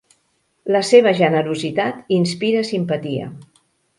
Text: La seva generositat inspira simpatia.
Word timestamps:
La 0.75 0.79
seva 0.91 1.11
generositat 1.19 2.09
inspira 2.17 2.65
simpatia. 2.73 3.31